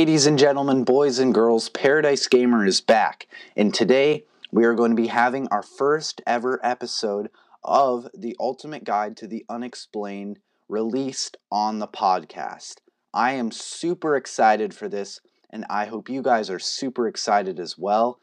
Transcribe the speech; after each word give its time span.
Ladies 0.00 0.24
and 0.24 0.38
gentlemen, 0.38 0.82
boys 0.82 1.18
and 1.18 1.34
girls, 1.34 1.68
Paradise 1.68 2.26
Gamer 2.26 2.64
is 2.64 2.80
back, 2.80 3.26
and 3.54 3.74
today 3.74 4.24
we 4.50 4.64
are 4.64 4.72
going 4.72 4.92
to 4.92 4.96
be 4.96 5.08
having 5.08 5.46
our 5.48 5.62
first 5.62 6.22
ever 6.26 6.58
episode 6.64 7.28
of 7.62 8.08
the 8.16 8.34
Ultimate 8.40 8.84
Guide 8.84 9.14
to 9.18 9.26
the 9.26 9.44
Unexplained 9.50 10.38
released 10.70 11.36
on 11.52 11.80
the 11.80 11.86
podcast. 11.86 12.76
I 13.12 13.32
am 13.32 13.50
super 13.50 14.16
excited 14.16 14.72
for 14.72 14.88
this, 14.88 15.20
and 15.50 15.66
I 15.68 15.84
hope 15.84 16.08
you 16.08 16.22
guys 16.22 16.48
are 16.48 16.58
super 16.58 17.06
excited 17.06 17.60
as 17.60 17.76
well. 17.76 18.20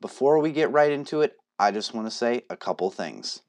Before 0.00 0.38
we 0.38 0.50
get 0.50 0.72
right 0.72 0.90
into 0.90 1.20
it, 1.20 1.36
I 1.58 1.72
just 1.72 1.92
want 1.92 2.06
to 2.06 2.10
say 2.10 2.44
a 2.48 2.56
couple 2.56 2.90
things. 2.90 3.42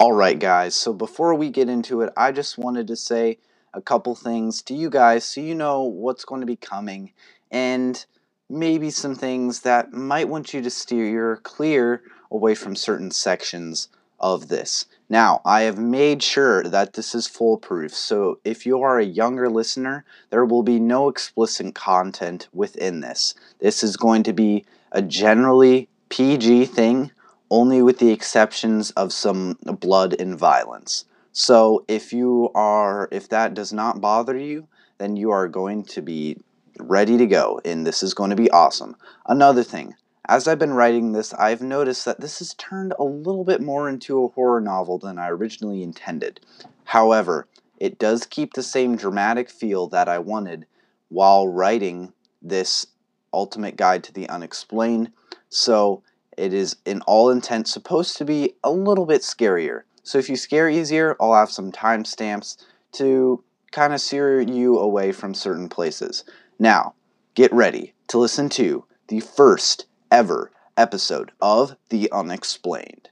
Alright, 0.00 0.40
guys, 0.40 0.74
so 0.74 0.92
before 0.92 1.36
we 1.36 1.50
get 1.50 1.68
into 1.68 2.00
it, 2.00 2.12
I 2.16 2.32
just 2.32 2.58
wanted 2.58 2.88
to 2.88 2.96
say 2.96 3.38
a 3.76 3.82
couple 3.82 4.14
things 4.14 4.62
to 4.62 4.74
you 4.74 4.90
guys 4.90 5.22
so 5.22 5.40
you 5.40 5.54
know 5.54 5.82
what's 5.82 6.24
going 6.24 6.40
to 6.40 6.46
be 6.46 6.56
coming 6.56 7.12
and 7.50 8.06
maybe 8.48 8.90
some 8.90 9.14
things 9.14 9.60
that 9.60 9.92
might 9.92 10.28
want 10.28 10.54
you 10.54 10.62
to 10.62 10.70
steer 10.70 11.06
your 11.06 11.36
clear 11.36 12.02
away 12.30 12.54
from 12.54 12.74
certain 12.74 13.10
sections 13.10 13.88
of 14.18 14.48
this. 14.48 14.86
Now, 15.08 15.40
I 15.44 15.62
have 15.62 15.78
made 15.78 16.22
sure 16.22 16.62
that 16.64 16.94
this 16.94 17.14
is 17.14 17.26
foolproof, 17.26 17.94
so 17.94 18.40
if 18.44 18.66
you 18.66 18.82
are 18.82 18.98
a 18.98 19.04
younger 19.04 19.48
listener, 19.48 20.04
there 20.30 20.44
will 20.44 20.62
be 20.62 20.80
no 20.80 21.08
explicit 21.08 21.74
content 21.74 22.48
within 22.52 23.00
this. 23.00 23.34
This 23.60 23.82
is 23.84 23.96
going 23.96 24.22
to 24.24 24.32
be 24.32 24.64
a 24.90 25.02
generally 25.02 25.88
PG 26.08 26.66
thing, 26.66 27.12
only 27.50 27.82
with 27.82 27.98
the 27.98 28.10
exceptions 28.10 28.90
of 28.92 29.12
some 29.12 29.58
blood 29.62 30.14
and 30.18 30.36
violence. 30.36 31.04
So 31.38 31.84
if 31.86 32.14
you 32.14 32.50
are 32.54 33.10
if 33.12 33.28
that 33.28 33.52
does 33.52 33.70
not 33.70 34.00
bother 34.00 34.38
you, 34.38 34.68
then 34.96 35.16
you 35.16 35.32
are 35.32 35.48
going 35.48 35.84
to 35.84 36.00
be 36.00 36.38
ready 36.78 37.18
to 37.18 37.26
go 37.26 37.60
and 37.62 37.86
this 37.86 38.02
is 38.02 38.14
going 38.14 38.30
to 38.30 38.36
be 38.36 38.50
awesome. 38.52 38.96
Another 39.26 39.62
thing, 39.62 39.96
as 40.26 40.48
I've 40.48 40.58
been 40.58 40.72
writing 40.72 41.12
this, 41.12 41.34
I've 41.34 41.60
noticed 41.60 42.06
that 42.06 42.22
this 42.22 42.38
has 42.38 42.54
turned 42.54 42.94
a 42.98 43.04
little 43.04 43.44
bit 43.44 43.60
more 43.60 43.86
into 43.86 44.24
a 44.24 44.28
horror 44.28 44.62
novel 44.62 44.96
than 44.96 45.18
I 45.18 45.28
originally 45.28 45.82
intended. 45.82 46.40
However, 46.84 47.46
it 47.78 47.98
does 47.98 48.24
keep 48.24 48.54
the 48.54 48.62
same 48.62 48.96
dramatic 48.96 49.50
feel 49.50 49.88
that 49.88 50.08
I 50.08 50.18
wanted 50.18 50.64
while 51.10 51.46
writing 51.46 52.14
this 52.40 52.86
ultimate 53.34 53.76
guide 53.76 54.02
to 54.04 54.12
the 54.14 54.26
unexplained. 54.30 55.12
So, 55.50 56.02
it 56.38 56.54
is 56.54 56.76
in 56.86 57.02
all 57.02 57.28
intent 57.28 57.68
supposed 57.68 58.16
to 58.16 58.24
be 58.24 58.54
a 58.64 58.70
little 58.70 59.04
bit 59.04 59.20
scarier. 59.20 59.82
So 60.06 60.18
if 60.18 60.30
you 60.30 60.36
scare 60.36 60.70
easier, 60.70 61.16
I'll 61.20 61.34
have 61.34 61.50
some 61.50 61.72
timestamps 61.72 62.64
to 62.92 63.42
kind 63.72 63.92
of 63.92 64.00
steer 64.00 64.40
you 64.40 64.78
away 64.78 65.10
from 65.10 65.34
certain 65.34 65.68
places. 65.68 66.22
Now, 66.60 66.94
get 67.34 67.52
ready 67.52 67.92
to 68.08 68.18
listen 68.18 68.48
to 68.50 68.84
the 69.08 69.18
first 69.18 69.86
ever 70.12 70.52
episode 70.76 71.32
of 71.40 71.76
The 71.88 72.08
Unexplained. 72.12 73.08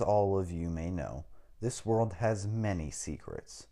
As 0.00 0.06
all 0.06 0.38
of 0.38 0.50
you 0.50 0.70
may 0.70 0.90
know, 0.90 1.26
this 1.60 1.84
world 1.84 2.14
has 2.14 2.46
many 2.46 2.90
secrets, 2.90 3.66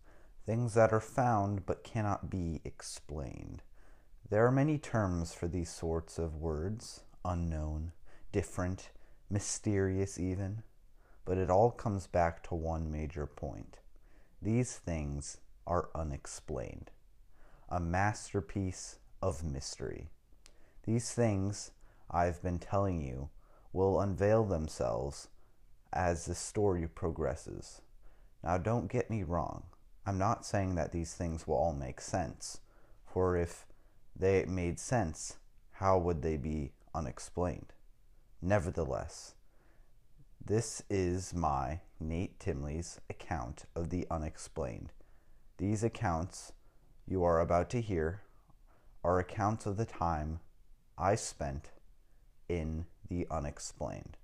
things 0.44 0.74
that 0.74 0.92
are 0.92 1.00
found 1.00 1.64
but 1.64 1.82
cannot 1.82 2.28
be 2.28 2.60
explained. 2.66 3.62
There 4.28 4.44
are 4.46 4.52
many 4.52 4.76
terms 4.76 5.32
for 5.32 5.48
these 5.48 5.70
sorts 5.70 6.18
of 6.18 6.36
words 6.36 7.00
unknown, 7.24 7.92
different, 8.30 8.90
mysterious, 9.30 10.20
even. 10.20 10.62
But 11.24 11.38
it 11.38 11.48
all 11.48 11.70
comes 11.70 12.06
back 12.06 12.42
to 12.48 12.54
one 12.54 12.92
major 12.92 13.26
point 13.26 13.78
these 14.42 14.76
things 14.76 15.38
are 15.66 15.88
unexplained 15.94 16.90
a 17.70 17.80
masterpiece 17.80 18.98
of 19.22 19.42
mystery. 19.42 20.08
These 20.84 21.10
things 21.12 21.70
I've 22.10 22.42
been 22.42 22.58
telling 22.58 23.00
you 23.00 23.30
will 23.72 24.00
unveil 24.00 24.44
themselves 24.44 25.28
as 25.92 26.26
the 26.26 26.34
story 26.34 26.86
progresses. 26.86 27.82
Now, 28.42 28.58
don't 28.58 28.90
get 28.90 29.10
me 29.10 29.22
wrong. 29.22 29.64
I'm 30.06 30.18
not 30.18 30.46
saying 30.46 30.74
that 30.76 30.92
these 30.92 31.14
things 31.14 31.46
will 31.46 31.56
all 31.56 31.72
make 31.72 32.00
sense, 32.00 32.60
for 33.04 33.36
if 33.36 33.66
they 34.16 34.44
made 34.44 34.78
sense, 34.78 35.38
how 35.72 35.98
would 35.98 36.22
they 36.22 36.36
be 36.36 36.72
unexplained? 36.94 37.72
Nevertheless, 38.40 39.34
this 40.44 40.82
is 40.88 41.34
my, 41.34 41.80
Nate 42.00 42.38
Timley's, 42.38 43.00
account 43.10 43.64
of 43.74 43.90
the 43.90 44.06
unexplained. 44.10 44.92
These 45.58 45.82
accounts 45.82 46.52
you 47.06 47.24
are 47.24 47.40
about 47.40 47.68
to 47.70 47.80
hear 47.80 48.22
are 49.02 49.18
accounts 49.18 49.66
of 49.66 49.76
the 49.76 49.84
time 49.84 50.40
I 50.96 51.14
spent 51.14 51.70
in 52.48 52.86
the 53.08 53.26
unexplained, 53.30 54.16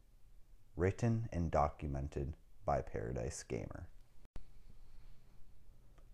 written 0.76 1.28
and 1.32 1.50
documented 1.50 2.34
by 2.64 2.80
Paradise 2.80 3.42
Gamer. 3.42 3.86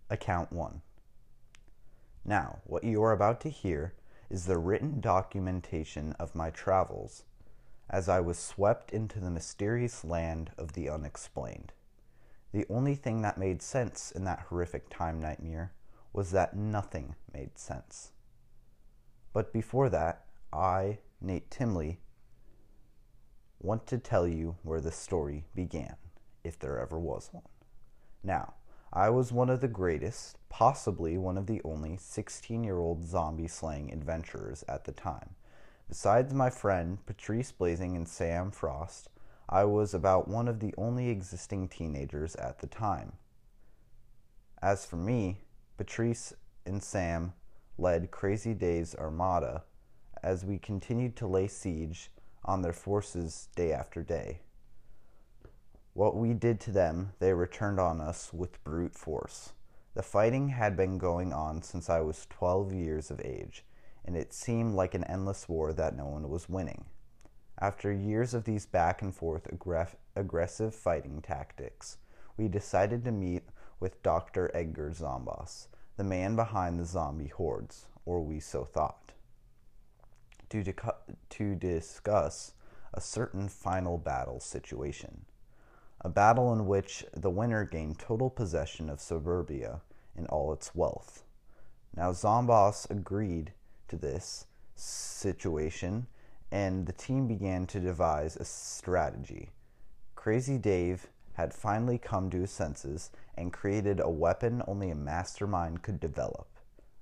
Account 0.08 0.52
1 0.52 0.82
Now, 2.24 2.58
what 2.64 2.84
you 2.84 3.02
are 3.02 3.12
about 3.12 3.40
to 3.42 3.48
hear 3.48 3.94
is 4.28 4.46
the 4.46 4.58
written 4.58 5.00
documentation 5.00 6.12
of 6.18 6.34
my 6.34 6.50
travels 6.50 7.24
as 7.88 8.08
I 8.08 8.20
was 8.20 8.38
swept 8.38 8.92
into 8.92 9.18
the 9.18 9.30
mysterious 9.30 10.04
land 10.04 10.52
of 10.56 10.72
the 10.74 10.88
unexplained. 10.88 11.72
The 12.52 12.66
only 12.68 12.94
thing 12.94 13.22
that 13.22 13.38
made 13.38 13.62
sense 13.62 14.10
in 14.12 14.24
that 14.24 14.46
horrific 14.48 14.88
time 14.88 15.20
nightmare 15.20 15.72
was 16.12 16.30
that 16.30 16.56
nothing 16.56 17.14
made 17.32 17.58
sense. 17.58 18.12
But 19.32 19.52
before 19.52 19.88
that, 19.90 20.24
I, 20.52 20.98
Nate 21.20 21.50
Timley, 21.50 21.98
want 23.60 23.86
to 23.86 23.98
tell 23.98 24.26
you 24.26 24.56
where 24.62 24.80
the 24.80 24.90
story 24.90 25.44
began, 25.54 25.96
if 26.42 26.58
there 26.58 26.78
ever 26.78 26.98
was 26.98 27.28
one. 27.32 27.44
Now, 28.22 28.54
I 28.92 29.10
was 29.10 29.32
one 29.32 29.50
of 29.50 29.60
the 29.60 29.68
greatest, 29.68 30.38
possibly 30.48 31.16
one 31.16 31.38
of 31.38 31.46
the 31.46 31.60
only 31.64 31.96
16 31.96 32.64
year 32.64 32.78
old 32.78 33.06
zombie 33.06 33.46
slaying 33.46 33.92
adventurers 33.92 34.64
at 34.68 34.84
the 34.84 34.92
time. 34.92 35.36
Besides 35.88 36.32
my 36.32 36.50
friend 36.50 37.04
Patrice 37.06 37.52
Blazing 37.52 37.96
and 37.96 38.08
Sam 38.08 38.50
Frost, 38.50 39.08
I 39.48 39.64
was 39.64 39.94
about 39.94 40.28
one 40.28 40.48
of 40.48 40.60
the 40.60 40.74
only 40.78 41.08
existing 41.08 41.68
teenagers 41.68 42.36
at 42.36 42.60
the 42.60 42.66
time. 42.66 43.12
As 44.62 44.86
for 44.86 44.96
me, 44.96 45.38
Patrice 45.76 46.32
and 46.64 46.82
Sam 46.82 47.32
led 47.78 48.10
Crazy 48.10 48.54
Dave's 48.54 48.94
Armada 48.94 49.64
as 50.22 50.44
we 50.44 50.58
continued 50.58 51.16
to 51.16 51.26
lay 51.26 51.48
siege 51.48 52.10
on 52.44 52.62
their 52.62 52.72
forces 52.72 53.48
day 53.54 53.72
after 53.72 54.02
day. 54.02 54.40
What 55.92 56.16
we 56.16 56.34
did 56.34 56.60
to 56.60 56.70
them, 56.70 57.12
they 57.18 57.34
returned 57.34 57.80
on 57.80 58.00
us 58.00 58.32
with 58.32 58.62
brute 58.64 58.94
force. 58.94 59.52
The 59.94 60.02
fighting 60.02 60.50
had 60.50 60.76
been 60.76 60.98
going 60.98 61.32
on 61.32 61.62
since 61.62 61.90
I 61.90 62.00
was 62.00 62.26
12 62.30 62.72
years 62.72 63.10
of 63.10 63.20
age, 63.20 63.64
and 64.04 64.16
it 64.16 64.32
seemed 64.32 64.74
like 64.74 64.94
an 64.94 65.04
endless 65.04 65.48
war 65.48 65.72
that 65.72 65.96
no 65.96 66.06
one 66.06 66.28
was 66.28 66.48
winning. 66.48 66.84
After 67.58 67.92
years 67.92 68.32
of 68.32 68.44
these 68.44 68.66
back 68.66 69.02
and 69.02 69.14
forth 69.14 69.46
aggressive, 69.52 69.98
aggressive 70.16 70.74
fighting 70.74 71.20
tactics, 71.20 71.98
we 72.36 72.48
decided 72.48 73.04
to 73.04 73.12
meet 73.12 73.42
with 73.80 74.02
Dr. 74.02 74.50
Edgar 74.54 74.92
Zomboss, 74.92 75.66
the 75.96 76.04
man 76.04 76.36
behind 76.36 76.78
the 76.78 76.84
zombie 76.84 77.28
hordes, 77.28 77.86
or 78.06 78.22
we 78.22 78.40
so 78.40 78.64
thought, 78.64 79.12
to, 80.50 80.74
to 81.30 81.54
discuss 81.54 82.52
a 82.92 83.00
certain 83.00 83.48
final 83.48 83.98
battle 83.98 84.40
situation. 84.40 85.24
A 86.02 86.08
battle 86.08 86.52
in 86.52 86.66
which 86.66 87.04
the 87.14 87.30
winner 87.30 87.64
gained 87.64 87.98
total 87.98 88.30
possession 88.30 88.88
of 88.90 89.00
suburbia 89.00 89.80
and 90.16 90.26
all 90.28 90.52
its 90.52 90.74
wealth. 90.74 91.24
Now, 91.96 92.12
Zomboss 92.12 92.88
agreed 92.90 93.52
to 93.88 93.96
this 93.96 94.46
situation, 94.74 96.06
and 96.50 96.86
the 96.86 96.92
team 96.92 97.26
began 97.26 97.66
to 97.66 97.80
devise 97.80 98.36
a 98.36 98.44
strategy. 98.44 99.50
Crazy 100.14 100.58
Dave 100.58 101.08
had 101.34 101.54
finally 101.54 101.98
come 101.98 102.30
to 102.30 102.40
his 102.40 102.50
senses 102.50 103.10
and 103.36 103.52
created 103.52 104.00
a 104.00 104.10
weapon 104.10 104.62
only 104.66 104.90
a 104.90 104.94
mastermind 104.94 105.82
could 105.82 106.00
develop 106.00 106.46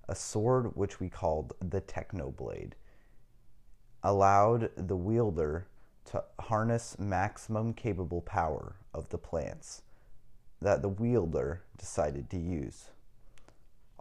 a 0.08 0.14
sword 0.14 0.74
which 0.74 0.98
we 0.98 1.08
called 1.08 1.52
the 1.60 1.80
Technoblade. 1.82 2.72
Allowed 4.02 4.70
the 4.76 4.96
wielder 4.96 5.66
to 6.06 6.24
harness 6.38 6.98
maximum 6.98 7.74
capable 7.74 8.20
power 8.22 8.76
of 8.94 9.08
the 9.08 9.18
plants 9.18 9.82
that 10.60 10.82
the 10.82 10.88
wielder 10.88 11.62
decided 11.76 12.30
to 12.30 12.38
use. 12.38 12.90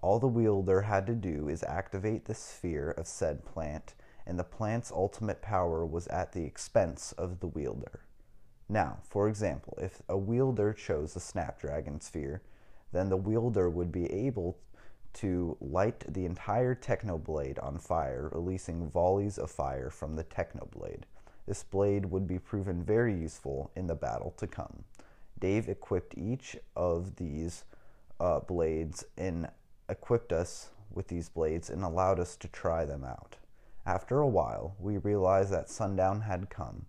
All 0.02 0.20
the 0.20 0.28
wielder 0.28 0.82
had 0.82 1.08
to 1.08 1.16
do 1.16 1.50
is 1.50 1.64
activate 1.64 2.26
the 2.26 2.36
sphere 2.36 2.92
of 2.92 3.08
said 3.08 3.44
plant, 3.46 3.96
and 4.26 4.38
the 4.38 4.44
plant's 4.44 4.92
ultimate 4.92 5.42
power 5.42 5.86
was 5.86 6.08
at 6.08 6.32
the 6.32 6.44
expense 6.44 7.12
of 7.14 7.40
the 7.40 7.48
wielder. 7.48 8.02
Now, 8.70 9.00
for 9.04 9.28
example, 9.28 9.78
if 9.82 10.02
a 10.08 10.18
wielder 10.18 10.74
chose 10.74 11.14
the 11.14 11.20
Snapdragon 11.20 12.02
sphere, 12.02 12.42
then 12.92 13.10
the 13.10 13.18
wielder 13.18 13.70
would 13.70 13.92
be 13.92 14.12
able 14.12 14.58
to 15.14 15.58
light 15.60 16.04
the 16.08 16.26
entire 16.26 16.76
Technoblade 16.76 17.64
on 17.64 17.78
fire, 17.78 18.30
releasing 18.32 18.90
volleys 18.90 19.38
of 19.38 19.50
fire 19.50 19.90
from 19.90 20.16
the 20.16 20.24
Technoblade. 20.24 21.04
This 21.48 21.64
blade 21.64 22.06
would 22.08 22.28
be 22.28 22.40
proven 22.40 22.84
very 22.84 23.14
useful 23.14 23.72
in 23.76 23.88
the 23.88 23.96
battle 23.96 24.34
to 24.38 24.48
come. 24.48 24.84
Dave 25.40 25.70
equipped 25.70 26.18
each 26.18 26.58
of 26.76 27.16
these 27.16 27.64
uh, 28.20 28.40
blades 28.42 29.06
and 29.18 29.48
equipped 29.90 30.34
us 30.34 30.70
with 30.92 31.08
these 31.08 31.30
blades 31.30 31.70
and 31.70 31.84
allowed 31.84 32.20
us 32.20 32.36
to 32.38 32.48
try 32.48 32.86
them 32.86 33.04
out. 33.04 33.38
After 33.86 34.20
a 34.20 34.28
while, 34.28 34.76
we 34.80 34.98
realized 34.98 35.52
that 35.52 35.70
sundown 35.70 36.22
had 36.22 36.50
come. 36.50 36.88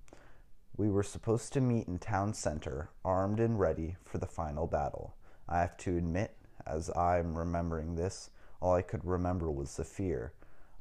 We 0.77 0.89
were 0.91 1.03
supposed 1.03 1.53
to 1.53 1.61
meet 1.61 1.87
in 1.87 1.99
town 1.99 2.35
center, 2.35 2.91
armed 3.05 3.39
and 3.41 3.59
ready 3.59 3.97
for 4.03 4.19
the 4.19 4.27
final 4.27 4.67
battle. 4.67 5.15
I 5.49 5.61
have 5.61 5.77
to 5.79 5.97
admit, 5.97 6.37
as 6.69 6.91
I'm 6.91 7.37
remembering 7.37 7.95
this, 7.95 8.31
all 8.61 8.75
I 8.75 8.83
could 8.83 9.05
remember 9.05 9.51
was 9.51 9.77
the 9.77 9.85
fear 9.85 10.33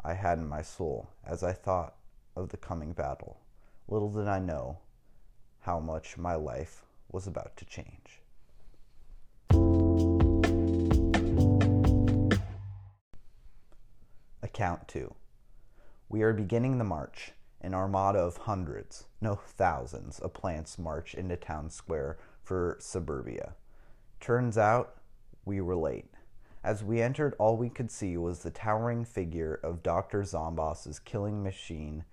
I 0.03 0.13
had 0.13 0.37
in 0.37 0.47
my 0.47 0.61
soul 0.61 1.09
as 1.25 1.43
I 1.43 1.53
thought 1.53 1.95
of 2.35 2.49
the 2.49 2.57
coming 2.57 2.93
battle. 2.93 3.39
Little 3.87 4.11
did 4.11 4.27
I 4.27 4.39
know 4.39 4.79
how 5.61 5.79
much 5.79 6.17
my 6.17 6.35
life 6.35 6.83
was 7.11 7.27
about 7.27 7.55
to 7.57 7.65
change. 7.65 8.21
Account 14.43 14.87
2. 14.87 15.13
We 16.09 16.21
are 16.21 16.33
beginning 16.33 16.77
the 16.77 16.83
march. 16.83 17.31
An 17.59 17.73
armada 17.73 18.19
of 18.19 18.37
hundreds, 18.37 19.05
no 19.19 19.35
thousands, 19.35 20.19
of 20.19 20.33
plants 20.33 20.77
march 20.77 21.15
into 21.15 21.35
town 21.35 21.71
square 21.71 22.17
for 22.43 22.77
suburbia. 22.79 23.55
Turns 24.19 24.57
out 24.57 24.96
we 25.47 25.61
were 25.61 25.75
late. 25.75 26.11
As 26.63 26.83
we 26.83 27.01
entered, 27.01 27.33
all 27.39 27.55
we 27.55 27.69
could 27.69 27.89
see 27.89 28.17
was 28.17 28.39
the 28.39 28.51
towering 28.51 29.05
figure 29.05 29.59
of 29.63 29.81
Dr. 29.81 30.23
Zomboss's 30.23 30.99
killing 30.99 31.41
machine, 31.41 32.03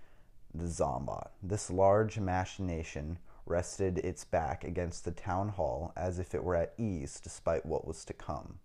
the 0.55 0.67
Zombot. 0.67 1.31
This 1.43 1.71
large 1.71 2.21
machination 2.21 3.19
rested 3.45 3.99
its 3.99 4.25
back 4.25 4.63
against 4.63 5.05
the 5.05 5.11
town 5.11 5.49
hall 5.49 5.93
as 5.97 6.19
if 6.21 6.35
it 6.35 6.45
were 6.45 6.55
at 6.55 6.75
ease 6.79 7.21
despite 7.21 7.67
what 7.67 7.87
was 7.87 8.05
to 8.05 8.13
come. 8.13 8.61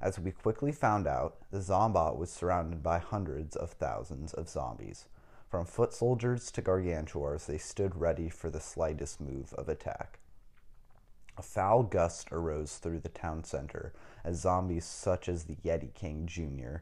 As 0.00 0.18
we 0.18 0.30
quickly 0.30 0.70
found 0.70 1.06
out, 1.06 1.38
the 1.50 1.58
Zombot 1.58 2.16
was 2.16 2.30
surrounded 2.30 2.82
by 2.82 2.98
hundreds 2.98 3.56
of 3.56 3.72
thousands 3.72 4.32
of 4.32 4.48
zombies. 4.48 5.06
From 5.48 5.66
foot 5.66 5.92
soldiers 5.92 6.50
to 6.52 6.62
gargantuars, 6.62 7.46
they 7.46 7.58
stood 7.58 7.96
ready 7.96 8.28
for 8.28 8.50
the 8.50 8.60
slightest 8.60 9.20
move 9.20 9.52
of 9.54 9.68
attack. 9.68 10.20
A 11.36 11.42
foul 11.42 11.82
gust 11.82 12.30
arose 12.30 12.76
through 12.76 13.00
the 13.00 13.08
town 13.08 13.44
center 13.44 13.92
as 14.22 14.40
zombies 14.40 14.84
such 14.84 15.28
as 15.28 15.44
the 15.44 15.56
Yeti 15.56 15.92
King 15.92 16.26
Jr. 16.26 16.76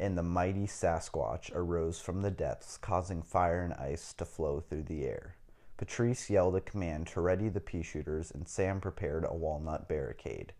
and 0.00 0.18
the 0.18 0.22
mighty 0.22 0.66
Sasquatch 0.66 1.50
arose 1.54 2.00
from 2.00 2.22
the 2.22 2.30
depths, 2.30 2.76
causing 2.76 3.22
fire 3.22 3.62
and 3.62 3.74
ice 3.74 4.12
to 4.14 4.24
flow 4.24 4.60
through 4.60 4.82
the 4.84 5.04
air. 5.04 5.36
Patrice 5.76 6.28
yelled 6.30 6.56
a 6.56 6.60
command 6.60 7.06
to 7.08 7.20
ready 7.20 7.48
the 7.48 7.60
pea 7.60 7.82
shooters, 7.82 8.30
and 8.30 8.48
Sam 8.48 8.80
prepared 8.80 9.24
a 9.24 9.34
walnut 9.34 9.88
barricade. 9.88 10.52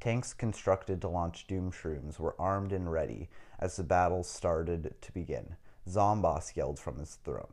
Tanks 0.00 0.32
constructed 0.32 1.00
to 1.00 1.08
launch 1.08 1.46
doom 1.46 1.72
shrooms 1.72 2.18
were 2.18 2.36
armed 2.38 2.72
and 2.72 2.90
ready 2.90 3.28
as 3.58 3.76
the 3.76 3.82
battle 3.82 4.22
started 4.22 4.94
to 5.00 5.12
begin. 5.12 5.56
Zomboss 5.88 6.56
yelled 6.56 6.78
from 6.78 6.98
his 6.98 7.16
throne. 7.24 7.52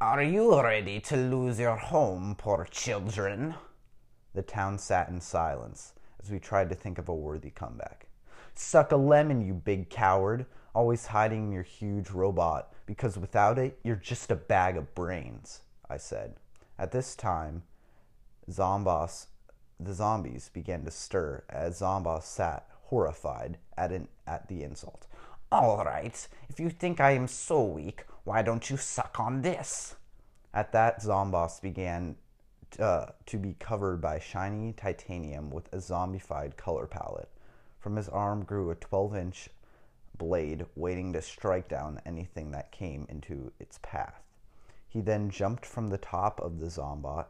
Are 0.00 0.22
you 0.22 0.60
ready 0.62 1.00
to 1.00 1.16
lose 1.16 1.58
your 1.58 1.76
home, 1.76 2.34
poor 2.38 2.66
children? 2.70 3.54
The 4.34 4.42
town 4.42 4.78
sat 4.78 5.08
in 5.08 5.20
silence 5.20 5.94
as 6.22 6.30
we 6.30 6.38
tried 6.38 6.68
to 6.68 6.74
think 6.74 6.98
of 6.98 7.08
a 7.08 7.14
worthy 7.14 7.50
comeback. 7.50 8.08
Suck 8.54 8.92
a 8.92 8.96
lemon, 8.96 9.40
you 9.40 9.54
big 9.54 9.90
coward, 9.90 10.46
always 10.74 11.06
hiding 11.06 11.44
in 11.44 11.52
your 11.52 11.62
huge 11.62 12.10
robot, 12.10 12.72
because 12.86 13.18
without 13.18 13.58
it, 13.58 13.78
you're 13.82 13.96
just 13.96 14.30
a 14.30 14.36
bag 14.36 14.76
of 14.76 14.94
brains, 14.94 15.62
I 15.88 15.96
said. 15.96 16.34
At 16.78 16.92
this 16.92 17.16
time, 17.16 17.62
Zomboss, 18.50 19.26
the 19.78 19.94
zombies 19.94 20.50
began 20.52 20.84
to 20.84 20.90
stir 20.90 21.42
as 21.48 21.78
Zomboss 21.78 22.24
sat 22.24 22.66
horrified 22.84 23.58
at, 23.76 23.92
an, 23.92 24.08
at 24.26 24.48
the 24.48 24.62
insult. 24.62 25.06
All 25.52 25.84
right, 25.84 26.28
if 26.48 26.60
you 26.60 26.70
think 26.70 27.00
I 27.00 27.12
am 27.12 27.26
so 27.26 27.64
weak, 27.64 28.04
why 28.24 28.42
don't 28.42 28.68
you 28.68 28.76
suck 28.76 29.18
on 29.18 29.42
this? 29.42 29.96
At 30.52 30.72
that, 30.72 31.00
Zomboss 31.00 31.60
began 31.60 32.16
uh, 32.78 33.06
to 33.26 33.38
be 33.38 33.54
covered 33.58 34.00
by 34.00 34.18
shiny 34.18 34.72
titanium 34.72 35.50
with 35.50 35.72
a 35.72 35.78
zombified 35.78 36.56
color 36.56 36.86
palette. 36.86 37.30
From 37.78 37.96
his 37.96 38.08
arm 38.08 38.44
grew 38.44 38.70
a 38.70 38.74
12 38.74 39.16
inch 39.16 39.48
blade 40.16 40.66
waiting 40.76 41.12
to 41.14 41.22
strike 41.22 41.68
down 41.68 42.00
anything 42.04 42.50
that 42.50 42.70
came 42.70 43.06
into 43.08 43.52
its 43.58 43.78
path. 43.82 44.22
He 44.88 45.00
then 45.00 45.30
jumped 45.30 45.64
from 45.64 45.88
the 45.88 45.98
top 45.98 46.40
of 46.40 46.58
the 46.58 46.66
Zombot 46.66 47.26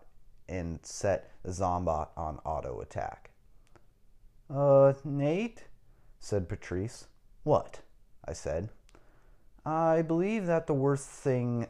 and 0.48 0.80
set 0.82 1.30
the 1.42 1.52
Zombot 1.52 2.08
on 2.16 2.38
auto 2.44 2.80
attack. 2.80 3.30
Uh, 4.52 4.94
Nate? 5.04 5.64
said 6.18 6.48
Patrice. 6.48 7.06
What? 7.44 7.80
I 8.24 8.32
said. 8.32 8.70
I 9.64 10.02
believe 10.02 10.46
that 10.46 10.66
the 10.66 10.74
worst 10.74 11.08
thing 11.08 11.66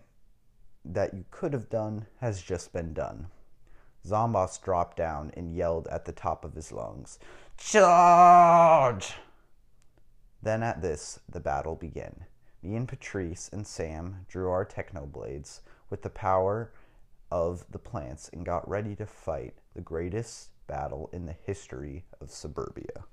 that 0.85 1.13
you 1.13 1.25
could 1.31 1.53
have 1.53 1.69
done 1.69 2.07
has 2.21 2.41
just 2.41 2.73
been 2.73 2.95
done. 2.95 3.27
Zomboss 4.07 4.59
dropped 4.59 4.97
down 4.97 5.31
and 5.37 5.55
yelled 5.55 5.89
at 5.89 6.05
the 6.05 6.13
top 6.13 6.45
of 6.45 6.55
his 6.55 6.73
lungs, 6.73 7.19
Charge! 7.57 9.15
Then 10.43 10.63
at 10.63 10.81
this, 10.81 11.21
the 11.29 11.41
battle 11.41 11.75
began. 11.75 12.25
Me 12.63 12.77
and 12.77 12.89
Patrice 12.89 13.51
and 13.53 13.67
Sam 13.67 14.27
drew 14.29 14.51
our 14.51 14.65
technoblades 14.65 15.61
with 15.89 16.03
the 16.03 16.11
power 16.11 16.73
of 17.31 17.65
the 17.71 17.79
plants 17.79 18.29
and 18.33 18.45
got 18.45 18.69
ready 18.69 18.97
to 18.97 19.07
fight 19.07 19.55
the 19.75 19.81
greatest 19.81 20.51
battle 20.67 21.11
in 21.13 21.27
the 21.27 21.37
history 21.45 22.05
of 22.21 22.31
suburbia. 22.31 23.05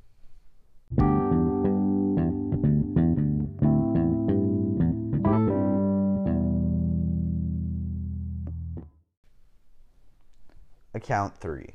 Account 11.07 11.37
3 11.37 11.73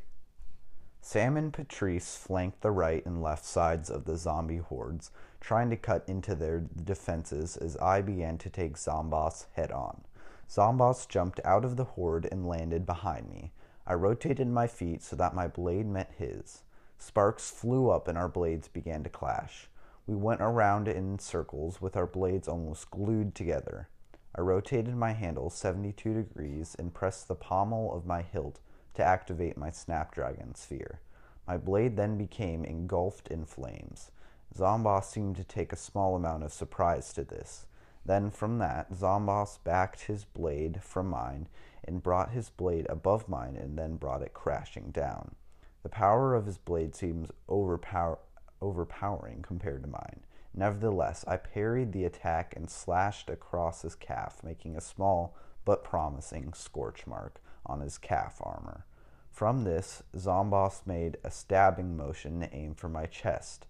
Sam 1.01 1.39
and 1.39 1.55
Patrice 1.55 2.17
flanked 2.17 2.61
the 2.61 2.71
right 2.71 3.03
and 3.07 3.23
left 3.23 3.47
sides 3.47 3.89
of 3.89 4.05
the 4.05 4.19
zombie 4.19 4.59
hordes, 4.59 5.11
trying 5.41 5.71
to 5.71 5.77
cut 5.79 6.05
into 6.07 6.35
their 6.35 6.61
defenses 6.61 7.57
as 7.57 7.79
I 7.79 8.03
began 8.03 8.37
to 8.37 8.51
take 8.51 8.77
Zomboss 8.77 9.47
head 9.55 9.73
on. 9.73 10.03
Zomboss 10.51 11.09
jumped 11.09 11.41
out 11.47 11.65
of 11.65 11.79
the 11.79 11.85
horde 11.85 12.29
and 12.31 12.47
landed 12.47 12.85
behind 12.85 13.31
me. 13.31 13.53
I 13.87 13.95
rotated 13.95 14.49
my 14.49 14.67
feet 14.67 15.03
so 15.03 15.17
that 15.17 15.35
my 15.35 15.49
blade 15.49 15.87
met 15.87 16.13
his. 16.19 16.63
Sparks 16.99 17.51
flew 17.51 17.89
up 17.89 18.09
and 18.09 18.19
our 18.19 18.29
blades 18.29 18.69
began 18.69 19.03
to 19.05 19.09
clash. 19.09 19.71
We 20.07 20.15
went 20.15 20.43
around 20.43 20.89
in 20.89 21.19
circles 21.19 21.81
with 21.81 21.97
our 21.97 22.07
blades 22.07 22.49
almost 22.49 22.91
glued 22.91 23.35
together. 23.35 23.89
I 24.37 24.43
rotated 24.43 24.95
my 24.95 25.13
handle 25.13 25.49
72 25.49 26.13
degrees 26.13 26.77
and 26.79 26.93
pressed 26.93 27.29
the 27.29 27.35
pommel 27.35 27.97
of 27.97 28.05
my 28.05 28.21
hilt 28.21 28.61
to 28.95 29.05
activate 29.05 29.57
my 29.57 29.71
Snapdragon 29.71 30.55
sphere. 30.55 31.01
My 31.47 31.57
blade 31.57 31.97
then 31.97 32.17
became 32.17 32.65
engulfed 32.65 33.29
in 33.29 33.45
flames. 33.45 34.11
Zomboss 34.57 35.11
seemed 35.11 35.37
to 35.37 35.45
take 35.45 35.73
a 35.73 35.77
small 35.77 36.15
amount 36.15 36.45
of 36.45 36.53
surprise 36.53 37.13
to 37.15 37.25
this. 37.25 37.67
Then 38.05 38.31
from 38.31 38.59
that, 38.59 38.93
Zomboss 38.93 39.59
backed 39.63 40.03
his 40.03 40.25
blade 40.25 40.83
from 40.83 41.09
mine 41.09 41.49
and 41.85 42.03
brought 42.03 42.31
his 42.31 42.51
blade 42.51 42.87
above 42.89 43.29
mine 43.29 43.57
and 43.57 43.79
then 43.79 43.97
brought 43.97 44.23
it 44.23 44.35
crashing 44.35 44.91
down. 44.91 45.35
The 45.83 45.89
power 45.89 46.35
of 46.35 46.47
his 46.47 46.59
blade 46.59 46.95
seems 46.95 47.31
overpower- 47.49 48.19
overpowering 48.61 49.43
compared 49.43 49.83
to 49.83 49.89
mine. 49.89 50.21
Nevertheless, 50.55 51.25
I 51.27 51.39
parried 51.39 51.93
the 51.93 52.05
attack 52.05 52.55
and 52.55 52.69
slashed 52.69 53.31
across 53.31 53.83
his 53.83 53.95
calf, 53.95 54.45
making 54.45 54.77
a 54.77 54.81
small 54.81 55.35
but 55.65 55.83
promising 55.83 56.53
scorch 56.53 57.07
mark 57.07 57.41
on 57.67 57.81
his 57.81 57.99
calf 57.99 58.39
armor. 58.43 58.85
From 59.31 59.65
this, 59.65 60.03
Zomboss 60.17 60.87
made 60.87 61.17
a 61.25 61.31
stabbing 61.31 61.97
motion 61.97 62.41
to 62.41 62.55
aim 62.55 62.75
for 62.75 62.89
my 62.89 63.07
chest. 63.07 63.67